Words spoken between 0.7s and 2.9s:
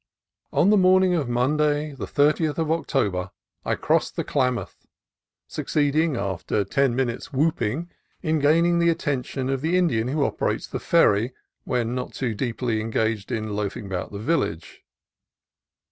the morning of Monday, the 30th of